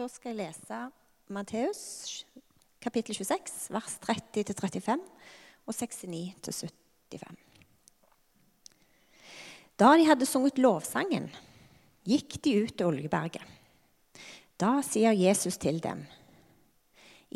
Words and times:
Da 0.00 0.06
skal 0.08 0.32
jeg 0.32 0.46
lese 0.46 0.76
Matteus 1.28 1.80
kapittel 2.80 3.12
26, 3.12 3.66
vers 3.74 3.98
30-35 4.00 4.94
og 5.68 5.74
69-75. 5.76 7.34
Da 9.76 9.90
de 10.00 10.06
hadde 10.08 10.28
sunget 10.30 10.56
lovsangen, 10.56 11.28
gikk 12.08 12.38
de 12.40 12.54
ut 12.62 12.72
til 12.72 12.88
Oljeberget. 12.88 13.44
Da 14.56 14.78
sier 14.88 15.12
Jesus 15.12 15.60
til 15.60 15.82
dem.: 15.84 16.06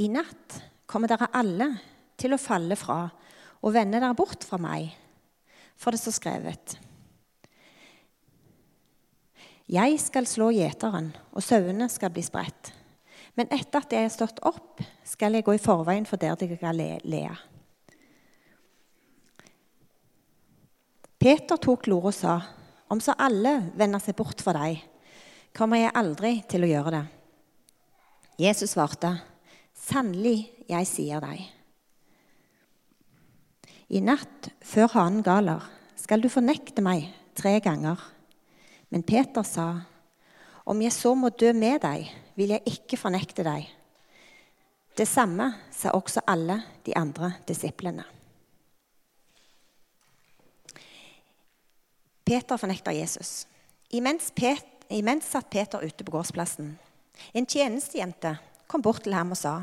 I 0.00 0.08
natt 0.08 0.56
kommer 0.88 1.12
dere 1.12 1.28
alle 1.36 1.68
til 2.16 2.32
å 2.32 2.40
falle 2.40 2.80
fra 2.80 3.02
og 3.60 3.76
vende 3.76 4.00
dere 4.00 4.16
bort 4.16 4.48
fra 4.48 4.56
meg, 4.56 4.88
for 5.76 5.92
det 5.92 6.00
står 6.00 6.16
skrevet. 6.16 6.78
Jeg 9.64 9.96
skal 10.02 10.26
slå 10.28 10.50
gjeteren, 10.52 11.14
og 11.32 11.44
sauene 11.44 11.88
skal 11.88 12.12
bli 12.12 12.24
spredt. 12.24 12.72
Men 13.34 13.48
etter 13.54 13.80
at 13.80 13.94
jeg 13.96 14.06
er 14.06 14.12
stått 14.12 14.43
opp, 14.44 14.82
skal 15.08 15.34
jeg 15.34 15.46
gå 15.46 15.56
i 15.56 15.62
forveien 15.62 16.04
for 16.06 16.20
dere 16.20 16.36
til 16.39 16.52
Galilea. 16.61 17.34
Peter 21.18 21.56
tok 21.56 21.86
til 21.86 21.96
og 21.96 22.12
sa, 22.12 22.36
om 22.92 23.00
så 23.00 23.16
alle 23.16 23.70
vender 23.80 24.03
seg 24.04 24.16
bort 24.18 24.44
fra 24.44 24.53
deg, 24.58 24.82
kommer 25.56 25.81
jeg 25.81 25.96
aldri 25.96 26.34
til 26.50 26.67
å 26.67 26.68
gjøre 26.68 26.92
det. 26.98 27.04
Jesus 28.44 28.75
svarte, 28.75 29.14
sannelig, 29.72 30.50
jeg 30.68 30.90
sier 30.90 31.25
deg. 31.25 31.40
I 33.94 34.00
natt, 34.05 34.50
før 34.61 34.92
hanen 34.98 35.25
galer, 35.25 35.64
skal 35.97 36.20
du 36.20 36.28
fornekte 36.28 36.84
meg 36.84 37.08
tre 37.39 37.56
ganger. 37.64 37.97
Men 38.94 39.03
Peter 39.03 39.42
sa, 39.42 39.80
'Om 40.64 40.83
jeg 40.83 40.92
så 40.92 41.14
må 41.14 41.28
dø 41.28 41.53
med 41.53 41.80
deg, 41.80 42.14
vil 42.36 42.48
jeg 42.48 42.62
ikke 42.66 42.97
fornekte 42.97 43.42
deg.' 43.42 43.67
Det 44.97 45.08
samme 45.08 45.55
sa 45.70 45.91
også 45.91 46.20
alle 46.27 46.62
de 46.87 46.97
andre 46.97 47.33
disiplene. 47.48 48.05
Peter 52.25 52.56
fornekter 52.56 52.92
Jesus. 52.92 53.47
Imens, 53.91 54.31
Pet, 54.31 54.65
imens 54.91 55.25
satt 55.25 55.50
Peter 55.50 55.83
ute 55.83 56.05
på 56.05 56.12
gårdsplassen. 56.12 56.78
En 57.34 57.47
tjenestejente 57.47 58.39
kom 58.69 58.83
bort 58.83 59.03
til 59.03 59.15
ham 59.15 59.31
og 59.31 59.37
sa, 59.37 59.62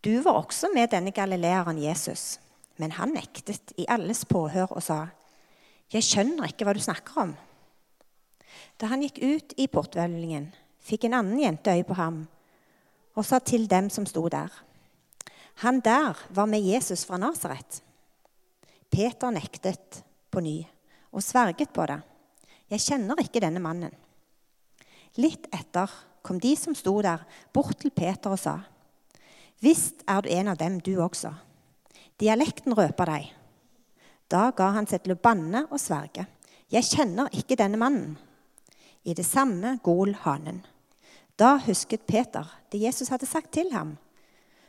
'Du 0.00 0.22
var 0.22 0.32
også 0.32 0.68
med 0.74 0.88
denne 0.88 1.12
galileeren 1.12 1.82
Jesus.' 1.82 2.38
Men 2.76 2.92
han 2.92 3.08
nektet 3.08 3.72
i 3.76 3.84
alles 3.88 4.24
påhør 4.24 4.72
og 4.72 4.82
sa, 4.82 5.06
'Jeg 5.92 6.02
skjønner 6.02 6.44
ikke 6.44 6.64
hva 6.64 6.72
du 6.72 6.80
snakker 6.80 7.20
om.' 7.20 7.36
Da 8.80 8.90
han 8.90 9.02
gikk 9.04 9.20
ut 9.22 9.54
i 9.60 9.66
porthvelvingen, 9.70 10.50
fikk 10.84 11.08
en 11.08 11.18
annen 11.20 11.40
jente 11.40 11.74
øye 11.74 11.86
på 11.86 11.96
ham 11.98 12.24
og 13.14 13.22
sa 13.22 13.38
til 13.38 13.68
dem 13.70 13.86
som 13.94 14.06
sto 14.06 14.26
der, 14.28 14.50
Han 15.62 15.80
der 15.80 16.18
var 16.34 16.46
med 16.46 16.66
Jesus 16.66 17.04
fra 17.06 17.16
Nasaret. 17.16 17.82
Peter 18.90 19.30
nektet 19.30 20.02
på 20.30 20.40
ny 20.40 20.64
og 21.12 21.22
sverget 21.22 21.70
på 21.70 21.86
det. 21.86 22.00
Jeg 22.70 22.80
kjenner 22.80 23.22
ikke 23.22 23.40
denne 23.40 23.62
mannen. 23.62 23.94
Litt 25.16 25.46
etter 25.54 25.90
kom 26.22 26.40
de 26.42 26.56
som 26.58 26.74
sto 26.74 26.96
der, 27.02 27.22
bort 27.52 27.78
til 27.78 27.94
Peter 27.94 28.34
og 28.34 28.40
sa, 28.40 28.58
Visst 29.62 30.02
er 30.10 30.20
du 30.22 30.28
en 30.28 30.48
av 30.48 30.58
dem, 30.58 30.80
du 30.80 30.98
også. 31.00 31.30
Dialekten 32.20 32.74
røper 32.74 33.08
deg. 33.08 33.30
Da 34.28 34.50
ga 34.56 34.72
han 34.74 34.88
seg 34.90 35.04
til 35.04 35.14
å 35.14 35.20
banne 35.22 35.64
og 35.70 35.80
sverge. 35.80 36.26
Jeg 36.72 36.84
kjenner 36.88 37.30
ikke 37.32 37.56
denne 37.56 37.78
mannen. 37.80 38.16
I 39.04 39.12
det 39.12 39.26
samme 39.28 39.78
gol 39.84 40.14
hanen. 40.24 40.62
Da 41.36 41.58
husket 41.60 42.06
Peter 42.08 42.48
det 42.72 42.80
Jesus 42.80 43.10
hadde 43.12 43.28
sagt 43.28 43.52
til 43.52 43.68
ham. 43.74 43.96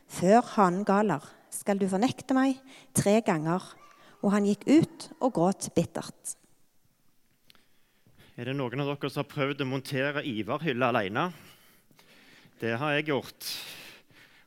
Før 0.06 0.42
hanen 0.56 0.84
galer, 0.86 1.24
skal 1.50 1.80
du 1.80 1.86
fornekte 1.88 2.36
meg 2.36 2.58
tre 2.96 3.20
ganger. 3.24 3.64
Og 4.24 4.32
han 4.34 4.46
gikk 4.48 4.66
ut 4.66 5.06
og 5.20 5.32
gråt 5.36 5.68
bittert. 5.76 6.36
Er 8.36 8.48
det 8.48 8.56
noen 8.56 8.82
av 8.82 8.90
dere 8.90 9.08
som 9.12 9.22
har 9.22 9.30
prøvd 9.30 9.62
å 9.64 9.68
montere 9.68 10.24
Ivar-hylle 10.28 10.88
alene? 10.90 11.30
Det 12.60 12.74
har 12.76 12.96
jeg 12.96 13.08
gjort. 13.08 13.50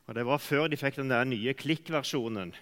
Og 0.06 0.14
Det 0.14 0.26
var 0.26 0.42
før 0.42 0.68
de 0.70 0.78
fikk 0.78 1.00
den 1.00 1.10
der 1.10 1.26
nye 1.26 1.54
klikkversjonen. 1.54 2.52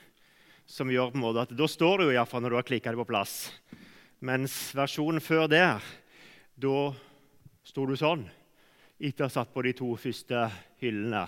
Som 0.69 0.93
gjør 0.93 1.13
på 1.13 1.21
en 1.21 1.25
måte 1.25 1.45
at 1.45 1.57
Da 1.57 1.69
står 1.69 1.99
du 1.99 2.11
iallfall 2.13 2.45
når 2.45 2.53
du 2.55 2.59
har 2.61 2.69
klikka 2.69 2.93
det 2.93 3.01
på 3.01 3.09
plass. 3.09 3.51
Mens 4.21 4.73
versjonen 4.77 5.21
før 5.25 5.49
det, 5.49 5.67
da 6.61 6.77
sto 7.69 7.85
du 7.85 7.97
sånn 8.01 8.25
etter 8.99 9.27
å 9.27 9.29
ha 9.29 9.33
satt 9.33 9.53
på 9.53 9.63
de 9.63 9.75
to 9.77 9.93
første 10.01 10.47
hyllene. 10.81 11.27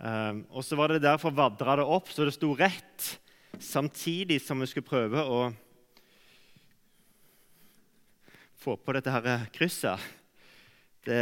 Um, 0.00 0.44
og 0.56 0.64
så 0.64 0.76
var 0.80 0.92
det 0.92 1.04
derfor 1.04 1.34
vadra 1.36 1.76
det 1.78 1.86
opp 1.86 2.08
så 2.10 2.26
det 2.26 2.34
sto 2.34 2.54
rett, 2.56 3.08
samtidig 3.60 4.40
som 4.42 4.60
vi 4.60 4.68
skulle 4.68 4.88
prøve 4.88 5.22
å 5.22 5.40
få 8.60 8.76
på 8.80 8.94
dette 8.96 9.12
her 9.12 9.44
krysset. 9.54 10.00
Det, 11.06 11.20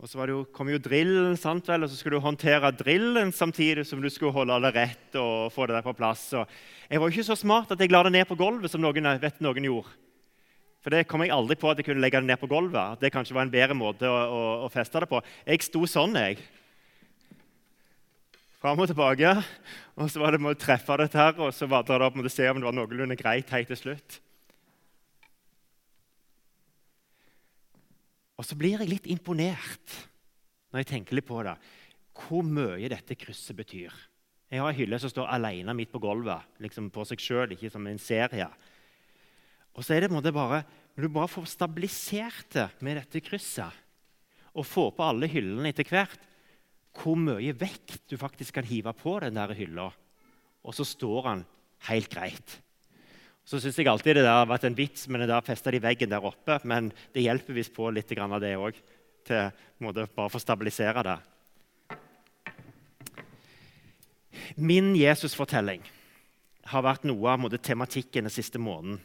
og 0.00 0.10
så 0.10 0.26
jo, 0.30 0.40
kom 0.54 0.70
jo 0.72 0.80
drillen, 0.82 1.36
sant 1.38 1.68
vel? 1.70 1.86
og 1.86 1.90
så 1.90 1.98
skulle 1.98 2.18
du 2.18 2.24
håndtere 2.24 2.72
drillen 2.74 3.30
samtidig 3.34 3.86
som 3.86 4.02
du 4.02 4.10
skulle 4.10 4.34
holde 4.34 4.56
det 4.66 4.72
rett 4.74 5.18
og 5.20 5.52
få 5.54 5.68
det 5.68 5.76
der 5.76 5.86
på 5.86 5.94
plass. 5.98 6.26
Og 6.38 6.48
jeg 6.88 7.02
var 7.02 7.10
jo 7.10 7.14
ikke 7.14 7.28
så 7.30 7.38
smart 7.38 7.74
at 7.74 7.82
jeg 7.82 7.92
la 7.94 8.02
det 8.06 8.16
ned 8.16 8.26
på 8.30 8.38
gulvet, 8.38 8.72
som 8.72 8.82
noen 8.82 9.12
vet 9.22 9.44
noen 9.44 9.70
gjorde. 9.70 9.94
For 10.84 10.92
det 10.92 11.06
kom 11.08 11.22
jeg 11.24 11.32
aldri 11.32 11.56
på 11.56 11.70
at 11.70 11.78
jeg 11.80 11.86
kunne 11.88 12.04
legge 12.04 12.20
det 12.20 12.28
ned 12.28 12.36
på 12.36 12.48
gulvet. 12.50 12.76
At 12.76 13.00
det 13.00 13.12
kanskje 13.14 13.32
var 13.32 13.46
en 13.46 13.52
bedre 13.54 13.76
måte 13.76 14.04
å, 14.04 14.18
å, 14.28 14.40
å 14.66 14.68
feste 14.72 15.00
det 15.00 15.08
på. 15.08 15.22
Jeg 15.48 15.64
sto 15.64 15.80
sånn, 15.88 16.18
jeg. 16.20 16.42
Fram 18.60 18.82
og 18.84 18.90
tilbake. 18.90 19.32
Og 19.96 20.12
så 20.12 20.20
var 20.20 20.36
det 20.36 20.42
med 20.44 20.52
å 20.52 20.60
treffe 20.60 20.98
dette 21.00 21.20
her, 21.20 21.32
og 21.40 21.56
så 21.56 21.68
var 21.72 21.88
det 21.88 21.96
opp 22.04 22.20
med 22.20 22.28
å 22.28 22.32
se 22.32 22.50
om 22.50 22.60
det 22.60 22.68
var 22.68 22.76
noenlunde 22.76 23.16
greit 23.16 23.52
helt 23.56 23.72
til 23.72 23.80
slutt. 23.80 24.18
Og 28.36 28.44
så 28.44 28.56
blir 28.58 28.76
jeg 28.76 28.90
litt 28.90 29.08
imponert 29.08 30.02
når 30.74 30.82
jeg 30.82 30.90
tenker 30.90 31.16
litt 31.16 31.28
på 31.28 31.38
det, 31.46 31.54
hvor 32.18 32.44
mye 32.44 32.90
dette 32.90 33.16
krysset 33.16 33.56
betyr. 33.56 33.94
Jeg 34.52 34.60
har 34.60 34.72
ei 34.74 34.80
hylle 34.82 34.98
som 35.00 35.10
står 35.10 35.30
alene 35.32 35.74
midt 35.76 35.92
på 35.94 36.02
gulvet, 36.02 36.44
liksom 36.62 36.90
på 36.92 37.06
seg 37.08 37.22
sjøl, 37.22 37.54
ikke 37.54 37.70
som 37.72 37.86
en 37.88 38.00
serie. 38.02 38.48
Og 39.74 39.82
så 39.82 39.96
er 39.96 40.04
det 40.04 40.14
måte 40.14 40.32
bare, 40.34 40.64
Når 40.94 41.02
du 41.02 41.10
bare 41.10 41.26
får 41.26 41.48
stabilisert 41.50 42.52
det 42.54 42.68
med 42.78 42.94
dette 43.00 43.18
krysset, 43.18 43.72
og 44.54 44.62
får 44.62 44.92
på 44.94 45.02
alle 45.02 45.26
hyllene 45.26 45.72
etter 45.72 45.88
hvert, 45.90 46.20
hvor 46.94 47.18
mye 47.18 47.50
vekt 47.58 48.04
du 48.06 48.14
faktisk 48.14 48.54
kan 48.54 48.68
hive 48.68 48.92
på 48.94 49.16
den 49.24 49.34
der 49.34 49.50
hylla, 49.58 49.88
og 50.62 50.76
så 50.76 50.86
står 50.86 51.26
han 51.26 51.42
helt 51.88 52.06
greit. 52.12 52.60
Så 53.44 53.58
syns 53.58 53.76
jeg 53.76 53.90
alltid 53.90 54.14
det 54.16 54.22
der 54.24 54.38
har 54.38 54.46
vært 54.46 54.68
en 54.68 54.76
vits 54.78 55.08
med 55.10 55.20
det 55.20 55.28
der 55.28 55.44
festa 55.44 55.74
i 55.74 55.82
veggen 55.82 56.12
der 56.12 56.24
oppe, 56.24 56.60
men 56.64 56.92
det 57.12 57.26
hjelper 57.26 57.58
visst 57.58 57.74
på 57.74 57.90
litt 57.90 58.14
av 58.16 58.38
det 58.40 58.54
òg, 58.56 58.78
bare 59.26 60.06
for 60.14 60.38
å 60.38 60.44
stabilisere 60.46 61.02
det. 61.04 61.18
Min 64.56 64.94
Jesus-fortelling 64.94 65.82
har 66.70 66.86
vært 66.86 67.04
noe 67.04 67.34
av 67.34 67.58
tematikken 67.58 68.24
den 68.24 68.32
siste 68.32 68.62
måneden. 68.62 69.02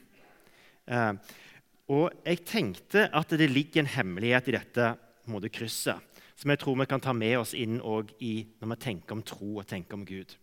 Eh, 0.89 1.13
og 1.89 2.11
jeg 2.25 2.45
tenkte 2.45 3.07
at 3.13 3.38
det 3.38 3.50
ligger 3.50 3.83
en 3.83 3.94
hemmelighet 3.95 4.50
i 4.50 4.57
dette 4.57 4.94
måte, 5.29 5.50
krysset 5.53 6.09
som 6.39 6.53
jeg 6.53 6.61
tror 6.61 6.77
vi 6.79 6.88
kan 6.88 7.01
ta 7.03 7.11
med 7.16 7.35
oss 7.41 7.51
inn 7.57 7.81
i, 8.23 8.33
når 8.61 8.72
vi 8.72 8.77
tenker 8.79 9.17
om 9.17 9.23
tro 9.25 9.57
og 9.59 9.67
tenker 9.67 9.97
om 9.97 10.05
Gud. 10.07 10.38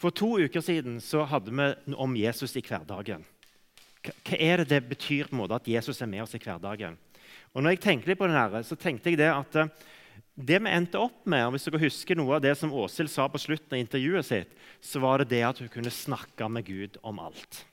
For 0.00 0.14
to 0.16 0.38
uker 0.40 0.64
siden 0.64 0.96
så 1.04 1.26
hadde 1.28 1.52
vi 1.52 1.94
om 2.00 2.16
Jesus 2.16 2.56
i 2.56 2.64
hverdagen. 2.64 3.26
Hva 4.00 4.38
er 4.40 4.62
det 4.62 4.70
det 4.70 4.86
betyr 4.88 5.28
på 5.28 5.36
en 5.36 5.42
måte 5.42 5.58
at 5.58 5.68
Jesus 5.68 6.00
er 6.00 6.08
med 6.08 6.24
oss 6.24 6.32
i 6.32 6.40
hverdagen? 6.40 6.96
Og 7.52 7.60
når 7.60 7.74
jeg 7.74 7.82
tenkte 7.84 8.08
litt 8.08 8.20
på 8.20 8.30
det 8.30 8.38
her, 8.38 8.62
så 8.64 8.78
tenkte 8.80 9.12
jeg 9.12 9.20
det 9.20 9.28
at 9.28 9.58
eh, 9.60 9.72
det 10.40 10.56
vi 10.64 10.72
endte 10.72 11.02
opp 11.02 11.26
med, 11.28 11.44
og 11.44 11.52
hvis 11.52 11.66
dere 11.68 11.82
husker 11.82 12.16
noe 12.16 12.38
av 12.38 12.44
det 12.46 12.54
som 12.56 12.72
Åshild 12.72 13.12
sa 13.12 13.26
på 13.28 13.42
slutten 13.42 13.76
av 13.76 13.82
intervjuet 13.82 14.24
sitt, 14.24 14.54
så 14.80 15.02
var 15.02 15.20
det 15.20 15.34
det 15.34 15.42
at 15.44 15.60
hun 15.60 15.68
kunne 15.68 15.92
snakke 15.92 16.48
med 16.48 16.64
Gud 16.64 16.96
om 17.04 17.20
alt. 17.20 17.66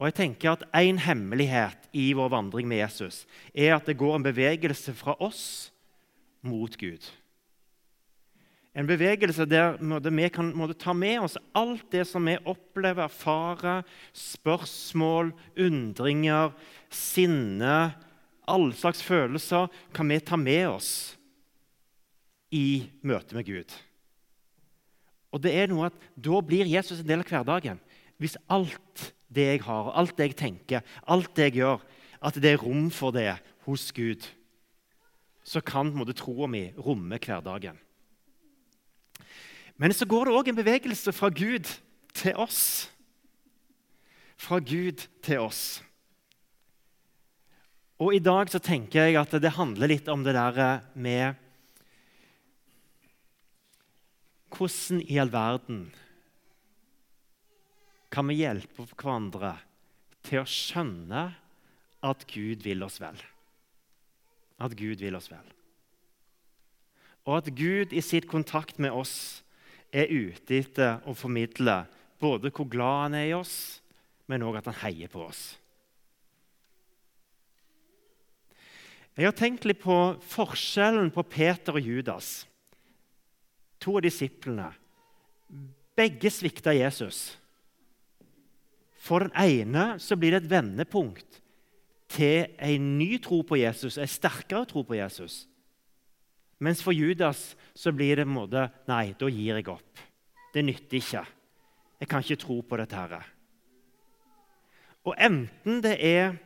Og 0.00 0.08
jeg 0.08 0.16
tenker 0.18 0.54
at 0.54 0.64
En 0.74 0.98
hemmelighet 0.98 1.88
i 1.94 2.12
vår 2.16 2.32
vandring 2.32 2.68
med 2.68 2.82
Jesus 2.82 3.24
er 3.54 3.76
at 3.76 3.86
det 3.86 3.98
går 3.98 4.16
en 4.16 4.26
bevegelse 4.26 4.94
fra 4.96 5.14
oss 5.22 5.70
mot 6.44 6.74
Gud. 6.78 7.04
En 8.74 8.88
bevegelse 8.90 9.46
der 9.46 9.76
vi 9.78 10.28
kan 10.34 10.50
ta 10.74 10.92
med 10.92 11.20
oss 11.22 11.38
alt 11.54 11.86
det 11.92 12.08
som 12.10 12.26
vi 12.26 12.34
opplever, 12.44 13.04
erfarer, 13.04 13.84
spørsmål, 14.12 15.32
undringer, 15.56 16.50
sinne 16.90 17.94
Alle 18.46 18.74
slags 18.76 19.00
følelser 19.00 19.70
kan 19.94 20.08
vi 20.08 20.18
ta 20.20 20.36
med 20.36 20.68
oss 20.68 21.16
i 22.52 22.90
møte 23.00 23.34
med 23.34 23.46
Gud. 23.46 23.70
Og 25.32 25.40
det 25.40 25.54
er 25.54 25.70
noe 25.70 25.86
at 25.88 25.96
Da 26.14 26.42
blir 26.44 26.68
Jesus 26.68 27.00
en 27.00 27.08
del 27.08 27.22
av 27.22 27.30
hverdagen. 27.30 27.80
Hvis 28.18 28.36
alt 28.52 29.14
det 29.34 29.46
jeg 29.48 29.64
har, 29.66 29.92
alt 29.92 30.16
det 30.16 30.30
jeg 30.30 30.38
tenker, 30.38 30.84
alt 31.10 31.32
det 31.36 31.50
jeg 31.50 31.58
gjør, 31.60 31.84
at 32.24 32.38
det 32.40 32.54
er 32.54 32.62
rom 32.62 32.88
for 32.94 33.14
det 33.14 33.34
hos 33.66 33.90
Gud, 33.92 34.24
så 35.44 35.60
kan 35.60 35.90
på 35.90 35.98
en 35.98 36.00
måte, 36.00 36.16
troa 36.16 36.48
mi 36.48 36.70
romme 36.80 37.18
hverdagen. 37.20 37.76
Men 39.76 39.92
så 39.92 40.06
går 40.06 40.28
det 40.28 40.36
òg 40.38 40.50
en 40.50 40.60
bevegelse 40.60 41.12
fra 41.12 41.28
Gud 41.34 41.68
til 42.14 42.36
oss. 42.38 42.88
Fra 44.38 44.60
Gud 44.62 45.04
til 45.24 45.42
oss. 45.42 45.82
Og 47.98 48.14
i 48.16 48.22
dag 48.22 48.50
så 48.50 48.60
tenker 48.62 49.08
jeg 49.08 49.18
at 49.18 49.34
det 49.42 49.56
handler 49.58 49.90
litt 49.90 50.08
om 50.10 50.24
det 50.26 50.34
der 50.36 50.84
med 50.94 51.40
Hvordan 54.54 55.00
i 55.10 55.18
all 55.18 55.32
verden 55.34 55.88
kan 58.14 58.28
vi 58.30 58.38
hjelpe 58.44 58.86
hverandre 58.94 59.56
til 60.24 60.42
å 60.42 60.48
skjønne 60.48 61.24
at 62.04 62.26
Gud 62.30 62.62
vil 62.62 62.84
oss 62.86 63.00
vel? 63.02 63.18
At 64.62 64.76
Gud 64.78 65.02
vil 65.02 65.18
oss 65.18 65.30
vel. 65.32 65.44
Og 67.24 67.40
at 67.40 67.50
Gud 67.56 67.94
i 67.96 68.02
sitt 68.04 68.28
kontakt 68.30 68.78
med 68.78 68.94
oss 68.94 69.42
er 69.94 70.12
ute 70.12 70.60
etter 70.60 71.02
å 71.08 71.14
formidle 71.16 71.84
både 72.22 72.52
hvor 72.54 72.68
glad 72.70 73.00
han 73.06 73.18
er 73.18 73.28
i 73.30 73.36
oss, 73.36 73.56
men 74.30 74.44
òg 74.46 74.60
at 74.60 74.70
han 74.70 74.80
heier 74.84 75.10
på 75.10 75.24
oss. 75.26 75.42
Jeg 79.14 79.28
har 79.28 79.36
tenkt 79.38 79.66
litt 79.66 79.78
på 79.82 79.96
forskjellen 80.26 81.12
på 81.14 81.22
Peter 81.30 81.76
og 81.78 81.86
Judas, 81.86 82.44
to 83.78 83.98
av 83.98 84.02
disiplene. 84.06 84.72
Begge 85.94 86.32
svikta 86.34 86.74
Jesus. 86.74 87.36
For 89.04 89.26
den 89.26 89.34
ene 89.36 89.98
så 90.00 90.16
blir 90.16 90.32
det 90.32 90.44
et 90.44 90.52
vendepunkt 90.54 91.40
til 92.14 92.46
en 92.62 92.86
ny 92.98 93.18
tro 93.22 93.42
på 93.44 93.58
Jesus, 93.60 93.98
en 93.98 94.08
sterkere 94.08 94.64
tro 94.70 94.84
på 94.86 94.96
Jesus. 94.96 95.44
Mens 96.62 96.80
for 96.84 96.96
Judas 96.96 97.52
så 97.76 97.92
blir 97.92 98.16
det 98.16 98.24
en 98.24 98.32
måte 98.32 98.68
Nei, 98.88 99.12
da 99.18 99.28
gir 99.28 99.58
jeg 99.58 99.68
opp. 99.68 100.04
Det 100.54 100.62
nytter 100.64 101.00
ikke. 101.00 101.24
Jeg 102.00 102.08
kan 102.08 102.24
ikke 102.24 102.40
tro 102.40 102.60
på 102.62 102.78
dette. 102.78 102.96
her. 102.96 103.26
Og 105.04 105.14
enten 105.20 105.82
det 105.84 105.98
er 106.00 106.36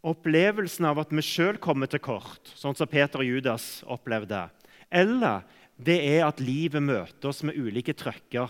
opplevelsen 0.00 0.86
av 0.88 1.02
at 1.02 1.12
vi 1.12 1.24
sjøl 1.24 1.58
kommer 1.60 1.90
til 1.90 2.00
kort, 2.00 2.54
sånn 2.56 2.76
som 2.76 2.88
Peter 2.88 3.20
og 3.20 3.28
Judas 3.28 3.82
opplevde, 3.84 4.46
eller 4.88 5.44
det 5.76 5.98
er 6.16 6.24
at 6.24 6.40
livet 6.40 6.80
møter 6.82 7.28
oss 7.28 7.42
med 7.44 7.58
ulike 7.60 7.92
trøkker, 7.92 8.48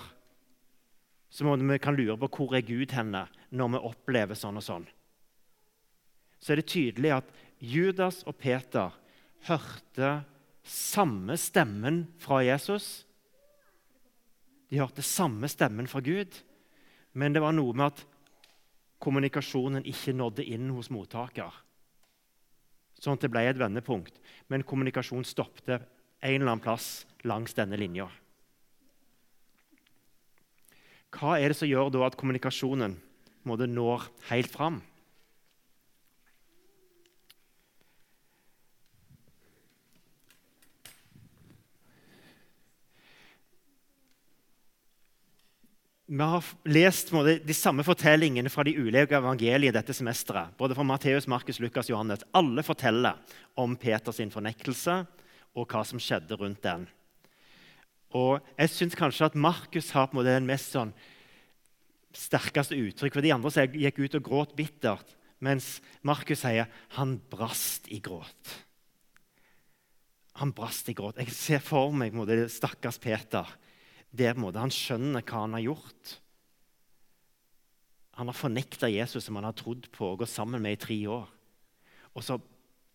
så 1.30 1.56
vi 1.56 1.78
kan 1.78 1.94
lure 1.94 2.18
på 2.18 2.28
hvor 2.34 2.56
er 2.58 2.66
Gud 2.66 2.92
henne 2.92 3.26
når 3.54 3.74
vi 3.74 3.84
opplever 3.90 4.38
sånn 4.38 4.58
og 4.58 4.66
sånn. 4.66 4.86
Så 6.40 6.52
er 6.52 6.60
det 6.60 6.70
tydelig 6.72 7.12
at 7.20 7.30
Judas 7.60 8.22
og 8.26 8.38
Peter 8.40 8.94
hørte 9.46 10.10
samme 10.66 11.36
stemmen 11.40 12.02
fra 12.20 12.40
Jesus. 12.44 13.04
De 14.70 14.80
hørte 14.80 15.04
samme 15.06 15.48
stemmen 15.50 15.88
fra 15.90 16.02
Gud, 16.04 16.32
men 17.12 17.34
det 17.34 17.42
var 17.44 17.54
noe 17.54 17.76
med 17.76 17.92
at 17.92 18.04
kommunikasjonen 19.00 19.86
ikke 19.88 20.14
nådde 20.16 20.44
inn 20.44 20.70
hos 20.74 20.90
mottaker. 20.92 21.52
Sånn 23.00 23.16
at 23.16 23.24
det 23.24 23.30
ble 23.32 23.46
et 23.48 23.60
vendepunkt, 23.60 24.18
men 24.52 24.66
kommunikasjonen 24.66 25.24
stoppet 25.24 25.86
en 26.20 26.34
eller 26.34 26.50
annen 26.50 26.64
plass 26.64 27.06
langs 27.24 27.56
denne 27.56 27.78
linja. 27.80 28.10
Hva 31.10 31.38
er 31.38 31.50
det 31.50 31.58
som 31.58 31.68
gjør 31.68 31.90
da 31.92 32.04
at 32.06 32.16
kommunikasjonen 32.18 32.94
måtte 33.48 33.66
når 33.66 34.06
helt 34.30 34.52
fram? 34.52 34.78
Vi 46.10 46.18
har 46.26 46.46
lest 46.66 47.12
måte, 47.14 47.36
de 47.46 47.54
samme 47.54 47.84
fortellingene 47.86 48.50
fra 48.50 48.64
de 48.66 48.72
ulike 48.74 49.14
evangeliene 49.14 49.76
dette 49.76 49.94
semesteret. 49.94 50.56
Både 50.58 50.74
fra 50.74 50.82
Matteus, 50.82 51.28
Markus, 51.30 51.60
Lukas 51.62 51.86
Johannes. 51.86 52.24
Alle 52.34 52.64
forteller 52.66 53.20
om 53.54 53.76
Peters 53.78 54.18
fornektelse 54.34 54.96
og 55.54 55.70
hva 55.70 55.84
som 55.86 56.02
skjedde 56.02 56.34
rundt 56.34 56.64
den. 56.66 56.88
Og 58.16 58.40
jeg 58.58 58.72
syns 58.74 58.98
kanskje 58.98 59.28
at 59.28 59.38
Markus 59.38 59.92
har 59.94 60.08
på 60.08 60.16
en 60.16 60.20
måte 60.20 60.34
den 60.34 60.48
mest 60.48 60.74
sånn 60.74 60.92
sterkeste 62.16 62.78
uttrykk. 62.78 63.14
For 63.14 63.24
de 63.24 63.34
andre 63.34 63.52
som 63.54 63.76
gikk 63.78 64.00
ut 64.02 64.16
og 64.18 64.26
gråt 64.26 64.56
bittert, 64.58 65.14
mens 65.40 65.78
Markus 66.06 66.42
sier 66.42 66.68
han 66.96 67.16
brast 67.30 67.86
i 67.88 68.00
gråt. 68.02 68.56
Han 70.40 70.54
brast 70.56 70.88
i 70.90 70.96
gråt. 70.96 71.20
Jeg 71.22 71.34
ser 71.36 71.62
for 71.62 71.94
meg 71.94 72.16
måte, 72.16 72.48
stakkars 72.50 73.00
Peter 73.02 73.48
Det 74.10 74.32
på 74.32 74.40
en 74.40 74.42
måte, 74.42 74.58
han 74.58 74.74
skjønner 74.74 75.22
hva 75.22 75.44
han 75.44 75.54
har 75.54 75.68
gjort. 75.68 76.16
Han 78.18 78.26
har 78.26 78.34
fornekta 78.34 78.90
Jesus 78.90 79.24
som 79.24 79.38
han 79.38 79.46
har 79.46 79.54
trodd 79.54 79.86
på 79.94 80.08
og 80.08 80.24
gått 80.24 80.32
sammen 80.32 80.62
med 80.62 80.74
i 80.74 80.80
tre 80.82 80.96
år. 81.06 81.28
Og 82.18 82.24
så 82.26 82.40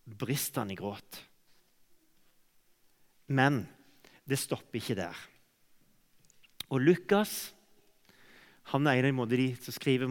brister 0.04 0.62
han 0.62 0.74
i 0.74 0.76
gråt. 0.76 1.22
Men 3.32 3.64
det 4.26 4.38
stopper 4.40 4.80
ikke 4.80 4.98
der. 4.98 5.26
Og 6.70 6.82
Lukas 6.82 7.56
han 8.72 8.86
er 8.90 9.06
en 9.06 9.20
av 9.22 9.30
de 9.30 9.52
som 9.62 9.74
skriver 9.74 10.10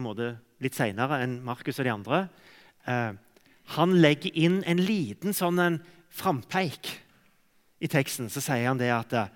litt 0.64 0.76
senere 0.76 1.20
enn 1.20 1.42
Markus 1.44 1.76
og 1.80 1.84
de 1.84 1.92
andre. 1.92 2.20
Eh, 2.88 3.12
han 3.76 3.96
legger 4.00 4.32
inn 4.32 4.62
en 4.64 4.80
liten 4.80 5.36
sånn 5.36 5.60
en 5.60 5.76
frampeik 6.08 6.94
i 7.84 7.90
teksten. 7.92 8.30
Så 8.32 8.40
sier 8.40 8.70
han 8.70 8.80
det 8.80 8.88
at 8.94 9.12
eh, 9.12 9.34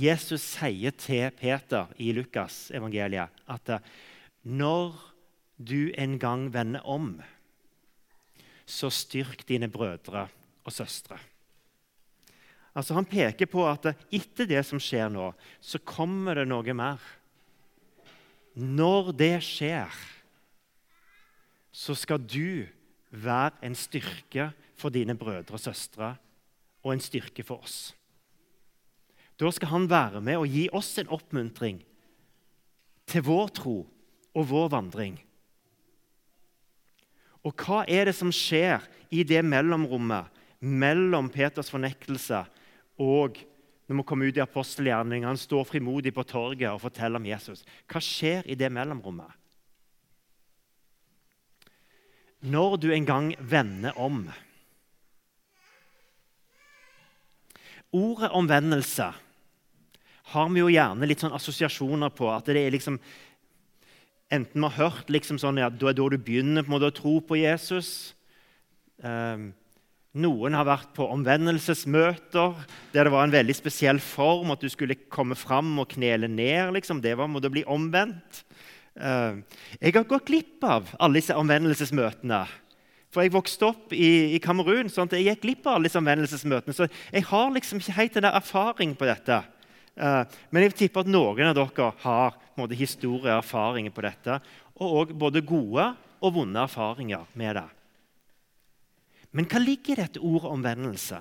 Jesus 0.00 0.44
sier 0.58 0.92
til 0.92 1.32
Peter 1.38 1.88
i 1.96 2.12
Lukas 2.16 2.68
evangeliet 2.76 3.32
at 3.48 3.72
eh, 3.72 3.88
når 4.44 4.92
du 5.56 5.92
en 5.96 6.18
gang 6.20 6.46
vender 6.52 6.84
om, 6.84 7.14
så 8.68 8.92
styrk 8.92 9.42
dine 9.48 9.68
brødre 9.72 10.28
og 10.64 10.72
søstre. 10.72 11.16
Altså 12.74 12.94
Han 12.94 13.08
peker 13.08 13.50
på 13.50 13.64
at 13.66 13.92
etter 14.14 14.46
det 14.48 14.62
som 14.66 14.80
skjer 14.82 15.10
nå, 15.10 15.32
så 15.60 15.80
kommer 15.82 16.38
det 16.38 16.46
noe 16.48 16.74
mer. 16.76 17.02
Når 18.54 19.12
det 19.16 19.36
skjer, 19.46 19.94
så 21.70 21.94
skal 21.98 22.22
du 22.22 22.66
være 23.10 23.58
en 23.66 23.76
styrke 23.78 24.50
for 24.78 24.92
dine 24.94 25.16
brødre 25.18 25.56
og 25.56 25.62
søstre 25.62 26.14
og 26.84 26.92
en 26.94 27.02
styrke 27.02 27.44
for 27.46 27.62
oss. 27.64 27.92
Da 29.40 29.50
skal 29.54 29.72
han 29.72 29.88
være 29.90 30.20
med 30.20 30.38
og 30.40 30.52
gi 30.52 30.66
oss 30.76 30.92
en 31.00 31.10
oppmuntring 31.12 31.80
til 33.10 33.24
vår 33.26 33.52
tro 33.56 33.78
og 34.36 34.48
vår 34.50 34.70
vandring. 34.74 35.16
Og 37.40 37.54
hva 37.56 37.82
er 37.88 38.10
det 38.10 38.14
som 38.18 38.32
skjer 38.34 38.84
i 39.10 39.24
det 39.24 39.40
mellomrommet 39.46 40.28
mellom 40.60 41.30
Peters 41.32 41.70
fornektelse 41.72 42.42
og 43.00 43.40
når 43.88 43.96
vi 43.98 44.06
kommer 44.06 44.28
ut 44.30 44.36
i 44.38 44.44
apostelgjerningen, 44.44 45.26
han 45.26 45.40
står 45.40 45.64
frimodig 45.66 46.12
på 46.14 46.22
torget 46.22 46.68
og 46.70 46.82
forteller 46.84 47.18
om 47.18 47.26
Jesus. 47.26 47.64
Hva 47.90 48.02
skjer 48.04 48.46
i 48.46 48.54
det 48.54 48.68
mellomrommet? 48.70 49.32
Når 52.46 52.76
du 52.80 52.86
en 52.92 53.08
gang 53.08 53.34
vender 53.40 53.98
om 54.00 54.22
Ordet 57.90 58.30
omvendelse 58.38 59.08
har 60.30 60.50
vi 60.54 60.60
jo 60.60 60.68
gjerne 60.70 61.08
litt 61.10 61.24
sånn 61.24 61.34
assosiasjoner 61.34 62.12
på. 62.14 62.28
At 62.30 62.46
det 62.46 62.62
er 62.62 62.70
liksom 62.70 63.00
Enten 64.30 64.62
vi 64.62 64.68
har 64.68 64.92
hørt 64.92 65.08
liksom 65.10 65.40
sånn, 65.42 65.58
ja, 65.58 65.66
da 65.66 65.88
er 65.90 65.96
da 65.98 66.04
du 66.06 66.14
begynner 66.14 66.62
på 66.62 66.70
en 66.70 66.74
måte 66.76 66.92
å 66.92 66.94
tro 66.94 67.16
på 67.26 67.40
Jesus. 67.40 68.12
Um, 69.02 69.48
noen 70.18 70.56
har 70.58 70.66
vært 70.66 70.90
på 70.96 71.06
omvendelsesmøter 71.14 72.56
der 72.90 73.06
det 73.06 73.12
var 73.14 73.26
en 73.26 73.34
veldig 73.34 73.54
spesiell 73.54 74.00
form. 74.02 74.50
At 74.54 74.64
du 74.64 74.70
skulle 74.72 74.98
komme 75.12 75.36
fram 75.38 75.76
og 75.78 75.92
knele 75.92 76.30
ned. 76.30 76.72
Liksom. 76.74 77.02
Det 77.04 77.14
var 77.18 77.30
måtte 77.30 77.52
bli 77.52 77.62
omvendt. 77.66 78.42
Uh, 78.98 79.38
jeg 79.78 79.94
har 79.94 80.08
gått 80.10 80.26
glipp 80.26 80.66
av 80.66 80.90
alle 80.98 81.20
disse 81.20 81.36
omvendelsesmøtene. 81.38 82.42
For 83.10 83.24
jeg 83.24 83.34
vokste 83.34 83.70
opp 83.70 83.94
i, 83.94 84.36
i 84.36 84.42
Kamerun, 84.42 84.90
sånn 84.90 85.08
at 85.08 85.16
jeg 85.18 85.26
gikk 85.26 85.40
glipp 85.44 85.64
av 85.66 85.78
alle 85.78 85.88
disse 85.88 85.98
omvendelsesmøtene. 85.98 86.74
Så 86.74 86.86
jeg 87.10 87.26
har 87.26 87.48
liksom 87.54 87.82
ikke 87.82 87.96
helt 87.96 88.18
der 88.18 88.28
erfaring 88.30 88.94
på 88.98 89.08
dette. 89.08 89.40
Eh, 89.98 90.36
men 90.54 90.66
jeg 90.66 90.76
tipper 90.78 91.02
at 91.02 91.10
noen 91.10 91.50
av 91.50 91.58
dere 91.58 91.90
har 92.04 92.38
måte, 92.58 92.78
historie 92.78 93.32
og 93.32 93.40
erfaringer 93.40 93.94
på 93.94 94.06
dette. 94.06 94.38
Og 94.86 95.10
både 95.18 95.42
gode 95.42 95.88
og 96.20 96.36
vonde 96.38 96.62
erfaringer 96.62 97.26
med 97.34 97.58
det. 97.58 97.66
Men 99.30 99.46
hva 99.46 99.60
ligger 99.62 99.94
i 99.94 100.02
dette 100.02 100.22
ordet 100.22 100.50
omvendelse? 100.50 101.20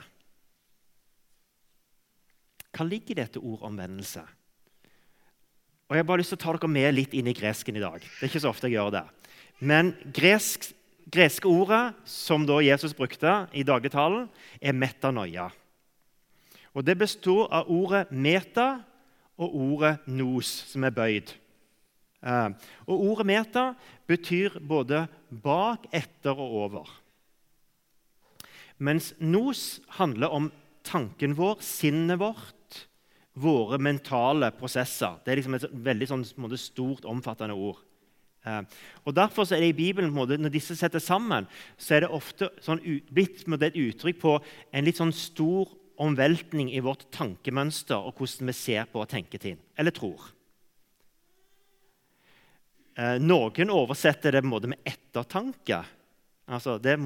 Hva 2.73 2.85
ligger 2.85 3.13
i 3.13 3.21
dette 3.21 3.41
ordet 3.41 3.69
omvendelse? 3.69 4.23
Og 5.89 5.95
Jeg 5.95 6.03
har 6.03 6.09
bare 6.09 6.21
lyst 6.21 6.33
til 6.35 6.37
å 6.37 6.43
ta 6.43 6.53
dere 6.53 6.69
med 6.69 6.93
litt 6.93 7.13
inn 7.17 7.29
i 7.29 7.33
gresken 7.33 7.77
i 7.77 7.81
dag. 7.81 7.97
Det 8.01 8.21
er 8.21 8.29
ikke 8.29 8.41
så 8.43 8.51
ofte 8.51 8.69
jeg 8.69 8.77
gjør 8.77 8.93
det. 8.99 9.05
Men 9.59 9.91
gresk, 10.13 10.69
greske 11.09 11.49
ordet 11.49 11.95
som 12.05 12.45
da 12.45 12.59
Jesus 12.61 12.93
brukte 12.97 13.47
i 13.57 13.65
dagligtalen, 13.65 14.27
er 14.61 14.77
metanoia. 14.77 15.49
Og 16.77 16.85
Det 16.85 16.97
består 16.97 17.49
av 17.49 17.69
ordet 17.73 18.11
meta 18.11 18.83
og 19.39 19.55
ordet 19.55 19.95
nos, 20.07 20.47
som 20.69 20.83
er 20.85 20.93
bøyd. 20.93 21.33
Eh, 22.21 22.49
og 22.85 23.05
Ordet 23.09 23.25
meta 23.25 23.65
betyr 24.07 24.59
både 24.61 25.07
bak, 25.29 25.87
etter 25.91 26.35
og 26.37 26.55
over. 26.65 26.89
Mens 28.79 29.11
nos 29.19 29.81
handler 29.99 30.31
om 30.31 30.47
tanken 30.87 31.35
vår, 31.35 31.59
sinnet 31.63 32.19
vårt, 32.21 32.85
våre 33.39 33.79
mentale 33.79 34.51
prosesser. 34.55 35.19
Det 35.23 35.33
er 35.33 35.41
liksom 35.41 35.57
et 35.57 35.67
veldig 35.71 36.07
sånn, 36.09 36.25
stort, 36.59 37.07
omfattende 37.07 37.55
ord. 37.55 37.81
Eh, 38.47 38.61
og 39.03 39.15
Derfor 39.17 39.47
er 39.51 39.63
det 39.63 39.73
i 39.73 39.77
Bibelen, 39.81 40.15
når 40.15 40.53
disse 40.53 40.77
setter 40.79 41.03
sammen, 41.03 41.47
så 41.77 41.97
er 41.97 42.05
det 42.05 42.13
ofte 42.15 42.51
sånn, 42.63 42.81
blitt 43.11 43.43
et 43.59 43.79
uttrykk 43.79 44.19
på 44.21 44.39
en 44.71 44.87
litt 44.87 44.99
sånn 44.99 45.13
stor 45.15 45.75
omveltning 45.99 46.71
i 46.71 46.79
vårt 46.83 47.09
tankemønster 47.11 47.99
og 47.99 48.15
hvordan 48.15 48.47
vi 48.47 48.55
ser 48.55 48.87
på 48.87 49.01
og 49.03 49.09
tenker 49.11 49.41
ting, 49.43 49.59
eller 49.75 49.91
tror. 49.91 50.29
Eh, 52.99 53.17
noen 53.19 53.71
oversetter 53.71 54.35
det 54.35 54.43
med 54.47 54.79
ettertanke. 54.87 55.83
Altså 56.49 56.79
det, 56.81 56.97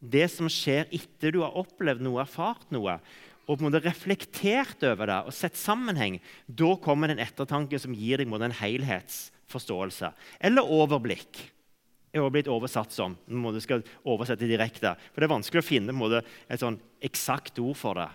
det, 0.00 0.26
som 0.32 0.48
skjer 0.50 0.88
etter 0.96 1.34
du 1.34 1.42
har 1.44 1.56
opplevd 1.60 2.02
noe, 2.04 2.22
erfart 2.24 2.66
noe, 2.72 2.96
og 3.50 3.56
på 3.58 3.64
en 3.64 3.66
måte 3.66 3.82
reflektert 3.82 4.82
over 4.86 5.10
det 5.10 5.18
og 5.26 5.34
sett 5.34 5.58
sammenheng, 5.58 6.20
da 6.46 6.74
kommer 6.82 7.10
det 7.10 7.18
en 7.18 7.24
ettertanke 7.24 7.80
som 7.82 7.94
gir 7.96 8.22
deg 8.22 8.30
en 8.30 8.54
helhetsforståelse. 8.60 10.12
Eller 10.38 10.70
overblikk. 10.70 11.40
er 12.12 12.22
også 12.22 12.34
blitt 12.34 12.50
oversatt 12.50 12.92
som. 12.94 13.16
Når 13.26 13.52
du 13.52 13.60
skal 13.60 13.82
oversette 14.04 14.46
direkte. 14.46 14.94
For 15.10 15.20
det 15.20 15.26
er 15.26 15.34
vanskelig 15.34 15.62
å 15.62 15.66
finne 15.66 16.22
et 16.48 16.62
sånn 16.62 16.78
eksakt 17.02 17.58
ord 17.58 17.76
for 17.76 17.98
det. 17.98 18.08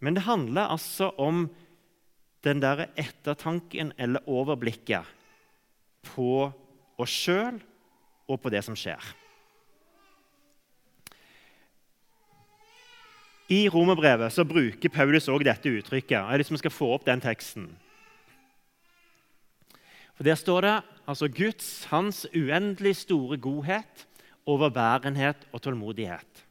Men 0.00 0.14
det 0.14 0.24
handler 0.24 0.72
altså 0.72 1.10
om 1.20 1.46
den 2.44 2.60
der 2.60 2.88
ettertanken 3.00 3.92
eller 3.96 4.24
overblikket 4.28 5.04
på 6.04 6.52
oss 7.00 7.10
sjøl 7.24 7.60
og 8.28 8.40
på 8.40 8.52
det 8.52 8.64
som 8.64 8.76
skjer. 8.76 9.00
I 13.48 13.66
romerbrevet 13.68 14.32
så 14.32 14.44
bruker 14.48 14.92
Paulus 14.92 15.28
også 15.28 15.44
dette 15.44 15.72
uttrykket. 15.78 16.16
Jeg 16.16 16.40
liksom 16.40 16.56
skal 16.60 16.72
få 16.72 16.94
opp 16.96 17.04
den 17.06 17.20
teksten. 17.20 17.68
For 20.14 20.24
Der 20.24 20.38
står 20.38 20.60
det 20.60 20.74
altså 21.06 21.28
Guds, 21.28 21.84
hans 21.90 22.26
uendelig 22.34 22.96
store 22.96 23.36
godhet, 23.36 24.06
overbærenhet 24.46 25.36
og 25.52 25.62
tålmodighet. 25.62 26.44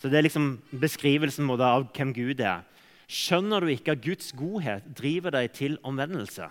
Så 0.00 0.08
Det 0.08 0.18
er 0.18 0.22
liksom 0.22 0.62
beskrivelsen 0.80 1.50
av 1.50 1.90
hvem 1.92 2.14
Gud 2.14 2.40
er. 2.40 2.62
Skjønner 3.08 3.60
du 3.60 3.66
ikke 3.66 3.92
at 3.92 4.02
Guds 4.02 4.32
godhet 4.32 4.82
driver 4.96 5.30
deg 5.30 5.52
til 5.52 5.78
omvendelse? 5.82 6.46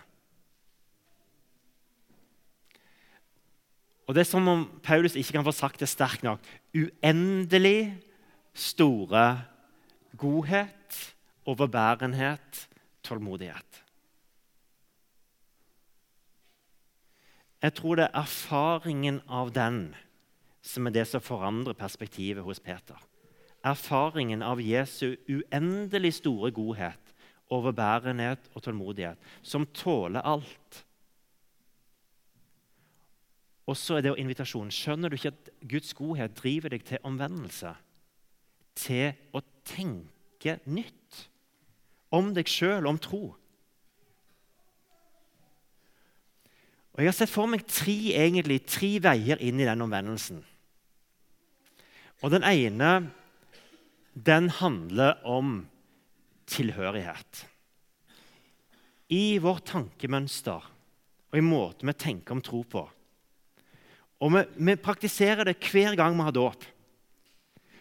Og 4.07 4.15
Det 4.15 4.21
er 4.21 4.29
som 4.29 4.47
om 4.47 4.81
Paulus 4.83 5.15
ikke 5.15 5.31
kan 5.31 5.45
få 5.45 5.51
sagt 5.51 5.79
det 5.79 5.89
sterkt 5.89 6.23
nok. 6.23 6.41
Uendelig 6.75 7.95
store 8.53 9.41
godhet, 10.17 11.15
overbærenhet, 11.45 12.67
tålmodighet. 13.03 13.83
Jeg 17.61 17.73
tror 17.75 17.95
det 17.99 18.05
er 18.07 18.19
erfaringen 18.21 19.19
av 19.27 19.51
den 19.51 19.95
som 20.63 20.87
er 20.87 20.95
det 20.95 21.05
som 21.09 21.23
forandrer 21.23 21.75
perspektivet 21.77 22.43
hos 22.43 22.61
Peter. 22.63 22.99
Erfaringen 23.65 24.43
av 24.45 24.61
Jesu 24.63 25.17
uendelig 25.27 26.13
store 26.21 26.51
godhet, 26.55 27.15
overbærenhet 27.51 28.51
og 28.53 28.63
tålmodighet, 28.63 29.17
som 29.41 29.65
tåler 29.75 30.21
alt. 30.21 30.83
Og 33.67 33.77
så 33.77 33.99
er 33.99 34.05
det 34.05 34.15
invitasjonen. 34.17 34.71
Skjønner 34.73 35.09
du 35.09 35.17
ikke 35.17 35.33
at 35.33 35.49
Guds 35.69 35.93
godhet 35.93 36.37
driver 36.37 36.73
deg 36.73 36.85
til 36.87 37.03
omvendelse? 37.03 37.75
Til 38.79 39.11
å 39.35 39.41
tenke 39.67 40.59
nytt 40.69 41.25
om 42.15 42.31
deg 42.33 42.49
sjøl, 42.49 42.87
om 42.89 42.97
tro. 43.01 43.23
Og 46.95 47.03
Jeg 47.03 47.11
har 47.11 47.15
sett 47.15 47.31
for 47.31 47.47
meg 47.47 47.67
tre, 47.69 47.97
egentlig, 48.17 48.63
tre 48.67 48.95
veier 49.03 49.39
inn 49.45 49.59
i 49.61 49.67
den 49.67 49.85
omvendelsen. 49.85 50.41
Og 52.19 52.33
Den 52.33 52.43
ene 52.43 53.11
den 54.19 54.49
handler 54.51 55.21
om 55.23 55.61
tilhørighet. 56.49 57.45
I 59.15 59.39
vårt 59.39 59.69
tankemønster 59.69 60.65
og 61.29 61.37
i 61.37 61.45
måten 61.45 61.89
vi 61.89 61.95
tenker 61.97 62.35
om 62.35 62.41
tro 62.43 62.63
på. 62.65 62.83
Og 64.19 64.33
vi, 64.33 64.43
vi 64.57 64.75
praktiserer 64.81 65.47
det 65.47 65.59
hver 65.63 65.95
gang 65.95 66.17
vi 66.17 66.25
har 66.27 66.35
dåp. 66.35 66.65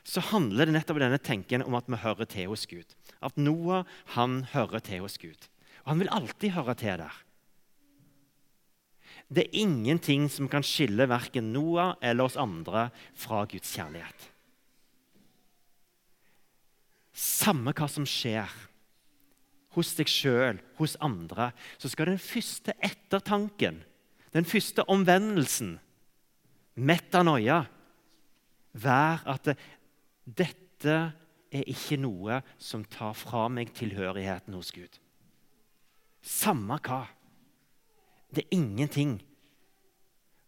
Så 0.08 0.22
handler 0.30 0.68
det 0.68 0.72
nettopp 0.72 1.02
denne 1.02 1.20
tenken 1.20 1.62
om 1.66 1.76
at 1.76 1.88
vi 1.90 2.00
hører 2.00 2.28
til 2.30 2.48
hos 2.48 2.64
Gud. 2.70 2.94
At 3.20 3.36
Noah 3.36 3.84
han 4.14 4.40
hører 4.54 4.80
til 4.84 5.04
hos 5.04 5.18
Gud. 5.20 5.48
Og 5.84 5.92
han 5.92 6.00
vil 6.00 6.12
alltid 6.16 6.54
høre 6.56 6.76
til 6.80 7.02
der. 7.02 7.18
Det 9.28 9.44
er 9.44 9.60
ingenting 9.60 10.30
som 10.32 10.48
kan 10.48 10.64
skille 10.64 11.04
verken 11.10 11.52
Noah 11.52 11.98
eller 12.00 12.24
oss 12.24 12.38
andre 12.40 12.88
fra 13.12 13.42
Guds 13.50 13.74
kjærlighet. 13.76 14.30
Samme 17.12 17.74
hva 17.76 17.88
som 17.90 18.06
skjer 18.08 18.48
hos 19.76 19.92
deg 19.98 20.08
sjøl, 20.10 20.60
hos 20.78 20.96
andre, 21.04 21.50
så 21.76 21.90
skal 21.92 22.12
den 22.12 22.22
første 22.22 22.72
ettertanken, 22.82 23.82
den 24.32 24.46
første 24.48 24.84
omvendelsen, 24.90 25.76
metanoia, 26.78 27.66
være 28.78 29.34
at 29.34 29.52
dette 30.36 30.96
er 31.48 31.68
ikke 31.70 31.96
noe 32.00 32.42
som 32.60 32.84
tar 32.84 33.14
fra 33.16 33.46
meg 33.52 33.72
tilhørigheten 33.76 34.56
hos 34.56 34.72
Gud. 34.74 34.98
Samme 36.20 36.76
hva. 36.84 37.06
Det 38.28 38.44
er 38.44 38.58
ingenting 38.58 39.16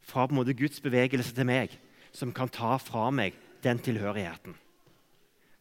fra 0.04 0.26
på 0.26 0.34
en 0.34 0.40
måte 0.42 0.56
Guds 0.58 0.82
bevegelse 0.84 1.32
til 1.36 1.48
meg 1.48 1.76
som 2.12 2.34
kan 2.34 2.50
ta 2.52 2.74
fra 2.82 3.08
meg 3.14 3.36
den 3.64 3.80
tilhørigheten. 3.80 4.56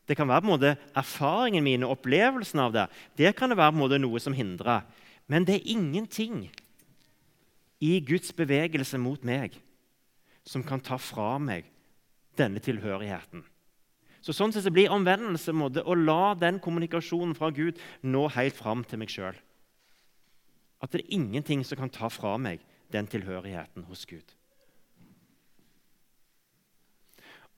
Det 0.09 0.17
kan 0.17 0.27
være 0.27 0.41
på 0.41 0.49
en 0.49 0.55
måte 0.55 0.71
erfaringen 0.97 1.63
min 1.63 1.85
og 1.85 1.99
opplevelsen 1.99 2.59
av 2.63 2.73
det. 2.73 2.87
Det 3.15 3.35
kan 3.37 3.51
det 3.51 3.59
være 3.59 3.75
på 3.75 3.77
en 3.77 3.83
måte 3.83 4.01
noe 4.01 4.19
som 4.19 4.33
hindrer. 4.33 4.81
Men 5.29 5.45
det 5.45 5.59
er 5.59 5.71
ingenting 5.75 6.47
i 7.79 7.99
Guds 8.01 8.33
bevegelse 8.33 8.97
mot 8.97 9.21
meg 9.23 9.53
som 10.49 10.65
kan 10.65 10.81
ta 10.81 10.97
fra 10.97 11.37
meg 11.37 11.69
denne 12.39 12.59
tilhørigheten. 12.63 13.43
Så 14.19 14.35
Sånn 14.35 14.51
sett 14.51 14.65
så 14.65 14.73
blir 14.73 14.91
omvendelse 14.91 15.53
måte, 15.55 15.83
å 15.83 15.95
la 15.95 16.35
den 16.35 16.59
kommunikasjonen 16.59 17.35
fra 17.37 17.51
Gud 17.55 17.79
nå 18.03 18.25
helt 18.35 18.57
fram 18.57 18.83
til 18.83 18.99
meg 18.99 19.13
sjøl. 19.13 19.37
At 20.83 20.91
det 20.91 21.03
er 21.03 21.15
ingenting 21.15 21.63
som 21.67 21.79
kan 21.79 21.91
ta 21.91 22.09
fra 22.11 22.35
meg 22.39 22.63
den 22.91 23.07
tilhørigheten 23.07 23.85
hos 23.87 24.05
Gud. 24.09 24.35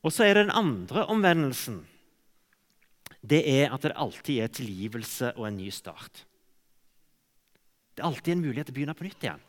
Og 0.02 0.10
så 0.10 0.26
er 0.26 0.34
det 0.34 0.46
den 0.46 0.58
andre 0.58 1.06
omvendelsen. 1.10 1.82
Det 3.22 3.42
er 3.46 3.70
at 3.70 3.84
det 3.86 3.94
alltid 3.94 4.42
er 4.42 4.50
tilgivelse 4.50 5.30
og 5.36 5.46
en 5.46 5.60
ny 5.60 5.70
start. 5.70 6.24
Det 7.94 8.02
er 8.02 8.08
alltid 8.08 8.34
en 8.34 8.42
mulighet 8.42 8.66
til 8.66 8.74
å 8.74 8.78
begynne 8.80 8.96
på 8.98 9.06
nytt 9.06 9.22
igjen. 9.22 9.42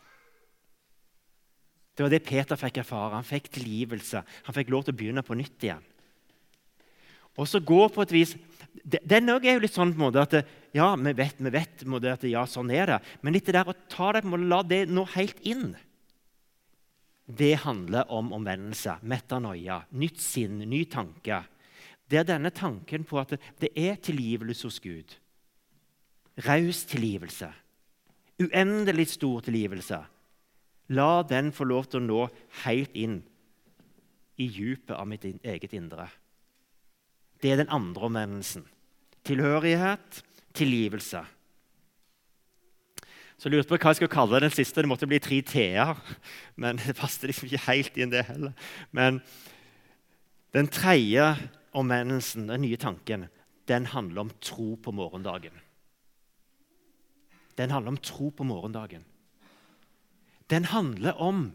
Det 1.94 2.06
var 2.06 2.14
det 2.14 2.26
Peter 2.26 2.58
fikk 2.58 2.82
erfare. 2.82 3.18
Han 3.18 3.26
fikk 3.26 3.50
tilgivelse. 3.54 4.22
Han 4.46 4.56
fikk 4.56 4.70
lov 4.74 4.86
til 4.86 4.94
å 4.94 4.98
begynne 4.98 5.26
på 5.26 5.38
nytt 5.38 5.66
igjen. 5.66 5.82
Og 7.40 7.50
så 7.50 7.62
gå 7.64 7.86
på 7.90 8.04
et 8.04 8.14
vis 8.14 8.36
Den 8.84 9.30
er 9.30 9.56
jo 9.56 9.62
litt 9.64 9.74
sånn 9.74 9.94
på 9.94 10.02
en 10.02 10.06
måte 10.08 10.22
at 10.22 10.34
ja, 10.74 10.88
vi 10.98 11.14
vet, 11.16 11.40
vi 11.40 11.52
vet 11.54 11.84
at 12.10 12.24
ja, 12.26 12.42
sånn 12.50 12.72
er 12.74 12.90
det. 12.90 13.00
Men 13.22 13.36
litt 13.36 13.46
det 13.46 13.54
der 13.56 13.70
å 13.70 13.76
ta 13.88 14.10
det, 14.12 14.24
på 14.24 14.32
en 14.32 14.34
måte, 14.34 14.50
la 14.50 14.62
det 14.66 14.80
nå 14.90 15.04
helt 15.14 15.40
inn. 15.46 15.76
Det 17.26 17.54
handler 17.64 18.10
om 18.12 18.34
omvendelse, 18.36 18.98
metanoia, 19.06 19.84
nytt 19.96 20.20
sinn, 20.20 20.58
ny 20.68 20.82
tanke. 20.90 21.44
Det 22.10 22.20
er 22.20 22.28
denne 22.28 22.52
tanken 22.52 23.06
på 23.08 23.22
at 23.22 23.36
det 23.62 23.70
er 23.80 24.02
tilgivelse 24.02 24.68
hos 24.68 24.82
Gud. 24.84 25.14
Raus 26.44 26.84
tilgivelse. 26.90 27.52
Uendelig 28.42 29.12
stor 29.14 29.46
tilgivelse. 29.46 30.02
La 30.98 31.12
den 31.24 31.54
få 31.56 31.70
lov 31.70 31.88
til 31.88 32.02
å 32.02 32.08
nå 32.08 32.26
helt 32.66 32.98
inn 32.98 33.22
i 34.42 34.50
djupet 34.50 34.98
av 34.98 35.08
mitt 35.08 35.24
eget 35.24 35.78
indre. 35.78 36.10
Det 37.44 37.52
er 37.52 37.60
den 37.60 37.72
andre 37.76 38.08
omvendelsen. 38.08 38.64
Tilhørighet, 39.28 40.24
tilgivelse. 40.56 41.26
Så 43.36 43.50
jeg 43.50 43.58
lurte 43.58 43.74
på 43.74 43.76
hva 43.76 43.92
jeg 43.92 44.00
skulle 44.00 44.14
kalle 44.14 44.40
den 44.40 44.54
siste. 44.56 44.80
Det 44.80 44.88
måtte 44.88 45.10
bli 45.12 45.20
tre 45.20 45.42
t-er. 45.44 46.00
Men 46.56 46.80
det 46.80 46.96
passet 46.96 47.28
liksom 47.28 47.50
ikke 47.50 47.66
helt 47.66 48.00
inn, 48.00 48.14
det 48.14 48.24
heller. 48.30 48.54
Men 48.96 49.20
den 50.56 50.70
tredje 50.72 51.34
omvendelsen, 51.76 52.48
den 52.48 52.64
nye 52.64 52.80
tanken, 52.80 53.28
den 53.68 53.90
handler 53.92 54.24
om 54.24 54.32
tro 54.40 54.76
på 54.80 54.96
morgendagen. 54.96 55.60
Den 57.60 57.72
handler 57.76 57.92
om 57.92 58.00
tro 58.00 58.30
på 58.30 58.48
morgendagen. 58.48 59.04
Den 60.50 60.72
handler 60.72 61.20
om 61.20 61.52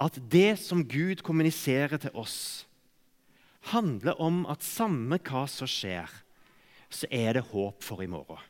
at 0.00 0.20
det 0.30 0.58
som 0.60 0.84
Gud 0.84 1.24
kommuniserer 1.24 1.96
til 1.96 2.10
oss, 2.12 2.67
handler 3.72 4.20
om 4.20 4.44
at 4.50 4.64
samme 4.66 5.18
hva 5.22 5.46
som 5.50 5.68
skjer, 5.70 6.10
så 6.88 7.08
er 7.12 7.36
det 7.36 7.48
håp 7.50 7.84
for 7.84 8.02
i 8.04 8.08
morgen. 8.10 8.40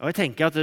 Og 0.00 0.10
jeg 0.10 0.20
tenker 0.22 0.48
at 0.48 0.56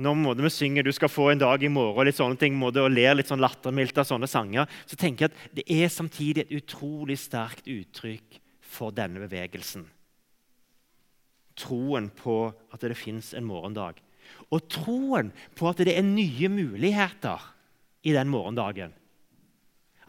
Når, 0.00 0.14
når 0.14 0.42
vi 0.42 0.48
synger 0.48 0.82
'Du 0.82 0.92
skal 0.92 1.08
få 1.08 1.30
en 1.30 1.38
dag 1.38 1.62
i 1.62 1.68
morgen' 1.68 2.04
litt 2.04 2.16
sånne 2.16 2.38
ting, 2.38 2.54
måte, 2.54 2.80
og 2.80 2.90
ler 2.90 3.14
litt 3.14 3.28
sånn 3.28 3.40
lattermildt 3.40 3.98
av 3.98 4.06
sånne 4.06 4.26
sanger, 4.26 4.66
så 4.86 4.96
tenker 4.96 5.28
jeg 5.28 5.30
at 5.30 5.54
det 5.54 5.64
er 5.68 5.88
samtidig 5.88 6.38
et 6.38 6.62
utrolig 6.62 7.18
sterkt 7.18 7.66
uttrykk 7.66 8.40
for 8.62 8.90
denne 8.90 9.20
bevegelsen. 9.20 9.84
Troen 11.56 12.08
på 12.08 12.54
at 12.72 12.80
det 12.80 12.96
fins 12.96 13.34
en 13.34 13.44
morgendag. 13.44 14.00
Og 14.50 14.62
troen 14.68 15.32
på 15.54 15.68
at 15.68 15.76
det 15.76 15.98
er 15.98 16.02
nye 16.02 16.48
muligheter 16.48 17.40
i 18.02 18.12
den 18.12 18.28
morgendagen. 18.28 18.94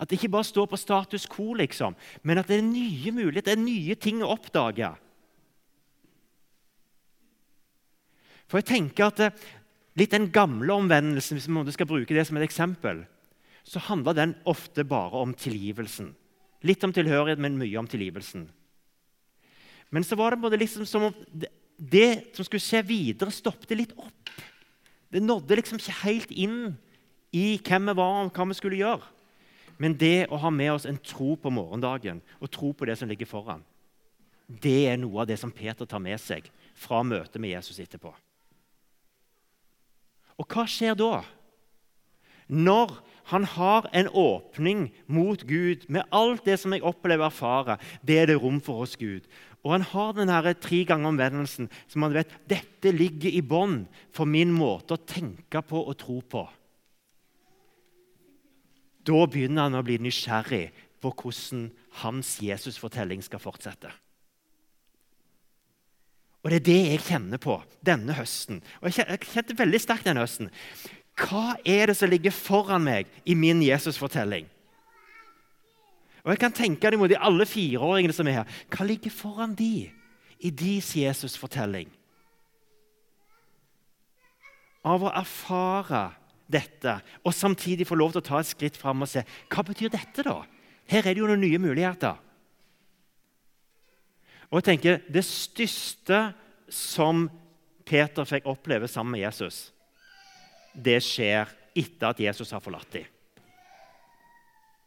At 0.02 0.10
det 0.10 0.18
ikke 0.18 0.32
bare 0.34 0.48
står 0.48 0.66
på 0.72 0.80
status 0.82 1.28
quo, 1.30 1.54
liksom, 1.60 1.94
men 2.26 2.42
at 2.42 2.50
det 2.50 2.58
er 2.58 2.66
nye 2.66 3.14
muligheter, 3.14 3.52
det 3.52 3.60
er 3.60 3.62
nye 3.62 3.98
ting 4.02 4.24
å 4.26 4.32
oppdage. 4.34 4.90
For 8.50 8.60
jeg 8.60 8.68
tenker 8.72 9.12
at 9.12 9.44
litt 9.96 10.12
Den 10.12 10.32
gamle 10.32 10.74
omvendelsen, 10.74 11.38
hvis 11.38 11.48
vi 11.48 11.76
skal 11.76 11.88
bruke 11.88 12.16
det 12.16 12.26
som 12.28 12.38
et 12.40 12.48
eksempel, 12.48 13.04
så 13.64 13.80
handler 13.86 14.18
den 14.18 14.34
ofte 14.48 14.84
bare 14.88 15.20
om 15.20 15.34
tilgivelsen. 15.38 16.16
Litt 16.64 16.84
om 16.84 16.94
tilhørighet, 16.94 17.40
men 17.40 17.60
mye 17.60 17.78
om 17.80 17.88
tilgivelsen. 17.88 18.48
Men 19.92 20.04
så 20.08 20.16
var 20.16 20.36
det 20.36 20.60
liksom 20.60 20.86
som 20.88 21.10
om 21.10 21.16
det 21.78 22.32
som 22.36 22.46
skulle 22.46 22.64
skje 22.64 22.82
videre, 22.88 23.34
stoppet 23.34 23.76
litt 23.78 23.94
opp. 23.98 24.32
Det 25.12 25.22
nådde 25.22 25.58
liksom 25.60 25.80
ikke 25.82 26.00
helt 26.06 26.32
inn 26.32 26.78
i 27.36 27.60
hvem 27.60 27.92
vi 27.92 27.98
var 28.00 28.22
og 28.24 28.32
hva 28.32 28.48
vi 28.48 28.58
skulle 28.58 28.80
gjøre. 28.80 29.04
Men 29.82 29.98
det 29.98 30.28
å 30.30 30.38
ha 30.38 30.52
med 30.54 30.76
oss 30.76 30.86
en 30.86 31.00
tro 31.02 31.34
på 31.42 31.50
morgendagen 31.54 32.22
og 32.38 32.52
tro 32.54 32.70
på 32.74 32.86
det 32.86 33.00
som 33.00 33.10
ligger 33.10 33.30
foran, 33.30 33.64
det 34.46 34.92
er 34.92 35.00
noe 35.00 35.24
av 35.24 35.30
det 35.30 35.40
som 35.42 35.54
Peter 35.54 35.88
tar 35.90 36.02
med 36.04 36.20
seg 36.22 36.50
fra 36.78 37.02
møtet 37.08 37.40
med 37.42 37.56
Jesus 37.56 37.80
etterpå. 37.82 38.12
Og 40.38 40.54
hva 40.54 40.68
skjer 40.70 40.98
da? 41.00 41.22
Når 42.52 42.94
han 43.32 43.46
har 43.48 43.88
en 43.96 44.10
åpning 44.18 44.90
mot 45.08 45.42
Gud 45.48 45.86
med 45.88 46.10
alt 46.12 46.44
det 46.46 46.58
som 46.60 46.74
jeg 46.76 46.84
opplever 46.84 47.24
og 47.24 47.32
erfarer, 47.32 47.82
det 48.04 48.18
er 48.20 48.32
det 48.32 48.40
rom 48.42 48.60
for 48.64 48.84
hos 48.84 48.98
Gud. 49.00 49.24
Og 49.64 49.78
han 49.78 49.86
har 49.88 50.16
denne 50.18 50.56
tre 50.60 50.82
ganger 50.90 51.14
omvendelsen, 51.14 51.70
som 51.88 52.04
han 52.04 52.18
vet 52.18 52.34
dette 52.50 52.92
ligger 52.92 53.32
i 53.32 53.44
bånn 53.46 53.86
for 54.12 54.28
min 54.30 54.52
måte 54.54 54.98
å 54.98 55.06
tenke 55.06 55.62
på 55.64 55.86
og 55.86 55.96
tro 56.02 56.20
på. 56.22 56.44
Da 59.08 59.26
begynner 59.26 59.68
han 59.68 59.80
å 59.80 59.84
bli 59.86 59.98
nysgjerrig 60.02 60.70
på 61.02 61.12
hvordan 61.18 61.70
hans 62.04 62.36
Jesusfortelling 62.44 63.24
skal 63.26 63.42
fortsette. 63.42 63.90
Og 66.42 66.50
det 66.50 66.62
er 66.62 66.66
det 66.66 66.80
jeg 66.80 67.04
kjenner 67.06 67.42
på 67.42 67.60
denne 67.86 68.16
høsten. 68.18 68.62
Og 68.82 68.90
jeg 68.90 69.22
kjente 69.30 69.58
veldig 69.58 69.82
sterkt 69.82 70.08
denne 70.10 70.24
høsten. 70.24 70.50
Hva 71.22 71.58
er 71.68 71.92
det 71.92 71.98
som 72.00 72.10
ligger 72.10 72.34
foran 72.34 72.86
meg 72.86 73.10
i 73.30 73.36
min 73.38 73.62
Jesusfortelling? 73.62 74.48
Og 76.22 76.34
jeg 76.34 76.42
kan 76.42 76.54
tenke 76.54 76.90
deg 76.90 77.02
mot 77.02 77.10
de 77.10 77.18
alle 77.18 77.46
fireåringene 77.50 78.14
som 78.14 78.30
er 78.30 78.42
her. 78.42 78.56
Hva 78.74 78.86
ligger 78.86 79.14
foran 79.14 79.54
de 79.58 79.90
i 80.42 80.50
deres 80.54 80.90
Jesusfortelling? 80.98 81.90
Av 84.86 85.04
å 85.06 85.14
erfare 85.14 86.08
dette 86.52 86.98
og 87.24 87.36
samtidig 87.36 87.88
få 87.88 87.98
lov 88.00 88.14
til 88.14 88.22
å 88.22 88.28
ta 88.28 88.42
et 88.42 88.50
skritt 88.50 88.78
fram 88.80 89.06
og 89.06 89.10
se 89.10 89.24
hva 89.52 89.64
betyr 89.66 89.94
dette 89.94 90.26
da? 90.28 90.42
Her 90.92 91.06
er 91.06 91.16
det 91.16 91.22
jo 91.22 91.30
noen 91.30 91.44
nye 91.44 91.62
muligheter. 91.62 92.20
Og 94.52 94.60
jeg 94.60 94.68
tenker, 94.68 95.00
Det 95.08 95.24
største 95.24 96.34
som 96.68 97.30
Peter 97.88 98.28
fikk 98.28 98.46
oppleve 98.48 98.88
sammen 98.88 99.16
med 99.16 99.24
Jesus, 99.24 99.72
det 100.76 101.00
skjer 101.04 101.48
etter 101.76 102.12
at 102.12 102.20
Jesus 102.20 102.52
har 102.52 102.64
forlatt 102.64 102.92
dem. 102.92 103.08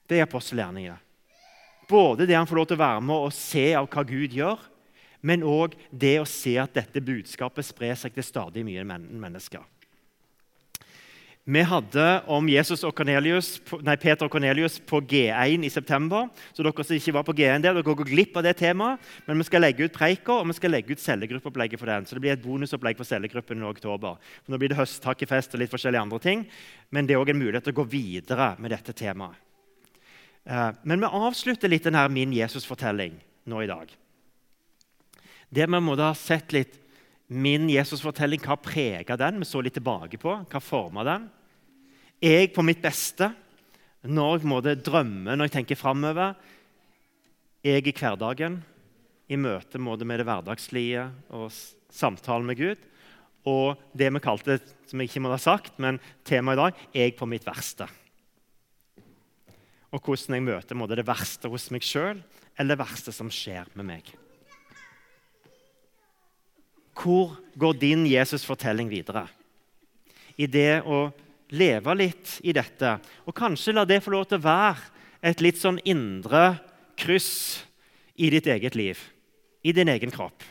Det 0.08 0.20
er 0.20 0.26
apostelgjerningene. 0.26 1.00
Både 1.88 2.26
det 2.26 2.36
han 2.36 2.48
får 2.48 2.56
lov 2.56 2.68
til 2.68 2.78
å 2.78 2.84
være 2.84 3.02
med 3.04 3.26
og 3.26 3.36
se 3.36 3.64
av 3.76 3.88
hva 3.92 4.04
Gud 4.08 4.32
gjør, 4.36 4.60
men 5.24 5.44
òg 5.44 5.76
det 5.88 6.18
å 6.20 6.28
se 6.28 6.56
at 6.60 6.74
dette 6.76 7.00
budskapet 7.04 7.64
sprer 7.64 7.96
seg 7.96 8.12
til 8.12 8.24
stadig 8.24 8.64
mye 8.64 8.84
mennesker. 8.84 9.64
Vi 11.44 11.60
hadde 11.60 12.04
om 12.32 12.46
Jesus 12.48 12.86
og 12.88 12.94
Cornelius, 12.96 13.58
nei, 13.84 13.98
Peter 14.00 14.24
og 14.24 14.32
Cornelius 14.32 14.78
på 14.80 15.02
G1 15.04 15.66
i 15.66 15.68
september. 15.68 16.30
Så 16.56 16.64
dere 16.64 16.86
som 16.86 16.96
ikke 16.96 17.12
var 17.18 17.26
på 17.26 17.34
G1 17.36 17.60
der, 17.60 17.74
dere 17.76 17.84
går 17.84 18.06
glipp 18.08 18.38
av 18.40 18.46
det 18.46 18.54
temaet. 18.62 19.02
Men 19.26 19.42
vi 19.42 19.44
skal 19.50 19.60
legge 19.60 19.84
ut 19.84 19.92
preika 19.92 20.38
og 20.38 20.48
vi 20.48 20.56
skal 20.56 20.72
legge 20.72 20.96
ut 20.96 21.02
cellegruppeopplegget 21.04 21.82
for 21.82 21.92
den. 21.92 22.06
Så 22.08 22.16
det 22.16 22.22
blir 22.24 22.32
et 22.32 22.40
bonusopplegg 22.40 22.96
for 22.96 23.08
cellegruppen 23.08 23.60
i 23.60 23.68
oktober. 23.68 24.16
For 24.40 24.54
nå 24.54 24.60
blir 24.62 24.72
det 24.72 24.78
høsttakkefest 24.78 25.52
og 25.52 25.60
litt 25.60 25.74
forskjellige 25.74 26.06
andre 26.08 26.22
ting. 26.24 26.46
Men 26.88 27.04
det 27.04 27.18
er 27.18 27.20
òg 27.20 27.34
en 27.34 27.42
mulighet 27.42 27.68
til 27.68 27.76
å 27.76 27.80
gå 27.82 27.86
videre 27.92 28.54
med 28.56 28.72
dette 28.72 28.96
temaet. 28.96 29.36
Eh, 30.48 30.70
men 30.88 31.04
vi 31.04 31.12
avslutter 31.28 31.68
litt 31.68 31.84
denne 31.84 32.06
Min 32.08 32.32
Jesus-fortelling 32.32 33.20
nå 33.52 33.60
i 33.60 33.68
dag. 33.68 33.92
Det 35.52 35.68
vi 35.68 35.84
må 35.84 35.92
da 35.92 36.08
ha 36.14 36.16
sett 36.16 36.56
litt 36.56 36.80
min 37.32 37.68
Jesusfortelling, 37.72 38.42
hva 38.44 38.56
prega 38.60 39.16
den? 39.18 39.40
Vi 39.40 39.48
så 39.48 39.62
litt 39.64 39.76
tilbake 39.78 40.20
på. 40.20 40.36
Hva 40.50 40.60
forma 40.62 41.04
den? 41.06 41.26
Jeg 42.24 42.52
på 42.54 42.64
mitt 42.64 42.82
beste 42.84 43.30
når 44.04 44.38
jeg 44.42 44.48
måtte 44.48 44.74
drømme, 44.76 45.32
når 45.32 45.48
jeg 45.48 45.54
tenker 45.58 45.80
framover. 45.80 46.34
Jeg 47.64 47.86
i 47.88 47.94
hverdagen, 47.96 48.58
i 49.32 49.38
møte 49.40 49.80
med 49.80 50.02
det 50.20 50.26
hverdagslige 50.28 51.06
og 51.32 51.48
samtalen 51.88 52.48
med 52.48 52.60
Gud. 52.60 52.82
Og 53.48 53.80
det 53.96 54.10
vi 54.12 54.24
kalte, 54.24 54.58
som 54.88 55.00
jeg 55.00 55.10
ikke 55.10 55.24
må 55.24 55.32
ha 55.32 55.40
sagt, 55.40 55.78
men 55.80 56.00
temaet 56.24 56.56
i 56.56 56.62
dag, 56.62 56.82
jeg 56.96 57.16
på 57.16 57.28
mitt 57.28 57.46
verste. 57.48 57.88
Og 59.94 60.00
hvordan 60.00 60.36
jeg 60.36 60.44
møter 60.44 60.96
det 60.96 61.06
verste 61.06 61.48
hos 61.48 61.70
meg 61.72 61.84
sjøl 61.86 62.20
eller 62.58 62.74
det 62.74 62.82
verste 62.82 63.12
som 63.14 63.32
skjer 63.32 63.68
med 63.78 63.88
meg. 63.88 64.14
Hvor 66.94 67.34
går 67.58 67.76
din 67.80 68.06
Jesus-fortelling 68.06 68.88
videre? 68.90 69.26
I 70.36 70.46
det 70.50 70.82
å 70.86 71.08
leve 71.54 71.94
litt 71.98 72.38
i 72.42 72.54
dette, 72.54 72.96
og 73.26 73.36
kanskje 73.36 73.74
la 73.74 73.84
det 73.86 74.00
få 74.02 74.14
lov 74.14 74.26
til 74.30 74.40
å 74.40 74.46
være 74.46 74.90
et 75.24 75.42
litt 75.44 75.60
sånn 75.60 75.78
indre 75.88 76.56
kryss 76.98 77.62
i 78.14 78.30
ditt 78.32 78.46
eget 78.50 78.76
liv, 78.78 78.98
i 79.62 79.72
din 79.74 79.90
egen 79.90 80.12
kropp. 80.14 80.42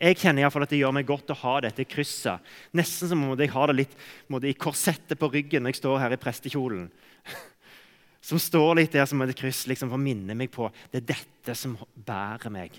Jeg 0.00 0.16
kjenner 0.16 0.40
i 0.40 0.44
hvert 0.46 0.54
fall 0.54 0.64
at 0.64 0.72
det 0.72 0.80
gjør 0.80 0.94
meg 0.96 1.08
godt 1.08 1.32
å 1.34 1.38
ha 1.42 1.58
dette 1.60 1.84
krysset. 1.84 2.40
Nesten 2.72 3.10
som 3.10 3.24
om 3.26 3.34
jeg 3.36 3.52
har 3.52 3.68
det 3.68 3.82
litt 3.82 4.46
i 4.48 4.56
korsettet 4.56 5.20
på 5.20 5.28
ryggen 5.28 5.66
når 5.66 5.74
jeg 5.74 5.80
står 5.82 5.98
her 6.00 6.14
i 6.16 6.20
prestekjolen. 6.20 6.86
Som 8.30 8.40
står 8.40 8.78
litt 8.78 8.96
der 8.96 9.06
som 9.08 9.20
et 9.24 9.32
kryss 9.36 9.62
liksom, 9.68 9.88
for 9.88 9.96
å 9.96 10.02
minne 10.02 10.34
meg 10.36 10.50
på 10.52 10.66
det 10.92 11.00
er 11.00 11.06
dette 11.14 11.54
som 11.56 11.78
bærer 11.96 12.52
meg. 12.52 12.74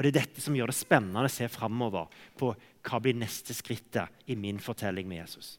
Og 0.00 0.06
Det 0.06 0.14
er 0.14 0.22
dette 0.22 0.40
som 0.40 0.54
gjør 0.56 0.70
det 0.70 0.78
spennende 0.78 1.28
å 1.28 1.28
se 1.28 1.44
framover 1.52 2.06
på 2.40 2.54
hva 2.56 3.00
blir 3.04 3.18
neste 3.20 3.52
skrittet 3.52 4.30
i 4.32 4.36
min 4.40 4.56
fortelling 4.56 5.04
med 5.04 5.20
Jesus. 5.20 5.58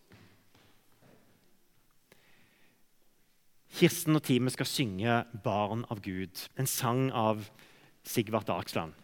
Kirsten 3.77 4.17
og 4.17 4.23
teamet 4.25 4.55
skal 4.55 4.65
synge 4.65 5.19
'Barn 5.43 5.85
av 5.93 6.01
Gud', 6.01 6.49
en 6.57 6.65
sang 6.65 7.11
av 7.11 7.51
Sigvart 8.03 8.49
Aksland. 8.49 8.97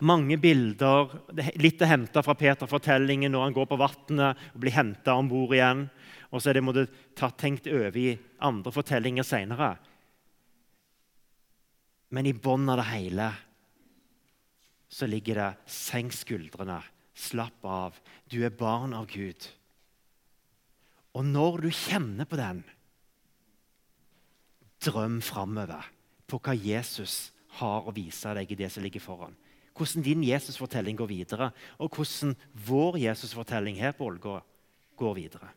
Mange 0.00 0.40
bilder, 0.40 1.12
litt 1.60 1.82
er 1.82 1.92
henta 1.92 2.22
fra 2.22 2.32
Peter-fortellingen 2.32 3.30
når 3.30 3.42
han 3.44 3.52
går 3.52 3.66
på 3.66 3.76
vannet 3.76 4.40
og 4.54 4.58
blir 4.58 4.72
henta 4.72 5.20
om 5.20 5.28
bord 5.28 5.52
igjen. 5.52 5.90
Og 6.32 6.40
så 6.40 6.48
er 6.48 6.54
det 6.54 6.64
måtte 6.64 6.88
ta 7.14 7.28
tenkt 7.28 7.68
over 7.68 7.96
i 7.96 8.18
andre 8.40 8.72
fortellinger 8.72 9.22
seinere. 9.22 9.76
Men 12.08 12.24
i 12.24 12.32
bunnen 12.32 12.70
av 12.70 12.80
det 12.80 12.88
hele 12.88 13.32
så 14.92 15.06
ligger 15.08 15.34
det 15.34 15.56
'senk 15.66 16.12
skuldrene', 16.12 16.82
slapp 17.14 17.64
av, 17.64 18.00
du 18.30 18.44
er 18.44 18.50
barn 18.50 18.92
av 18.92 19.06
Gud. 19.06 19.48
Og 21.14 21.24
når 21.24 21.60
du 21.60 21.70
kjenner 21.70 22.24
på 22.24 22.36
den, 22.36 22.64
drøm 24.84 25.20
framover 25.22 25.88
på 26.26 26.40
hva 26.42 26.54
Jesus 26.56 27.32
har 27.60 27.86
å 27.86 27.94
vise 27.94 28.34
deg 28.34 28.52
i 28.52 28.58
det 28.58 28.72
som 28.72 28.82
ligger 28.82 29.00
foran. 29.00 29.36
hvordan 29.72 30.02
din 30.02 30.22
Jesusfortelling 30.24 30.96
går 30.96 31.06
videre, 31.06 31.50
og 31.78 31.96
hvordan 31.96 32.36
vår 32.52 32.98
Jesusfortelling 32.98 33.76
her 33.76 33.92
på 33.92 34.04
Ålgård 34.04 34.42
går 34.96 35.14
videre. 35.14 35.48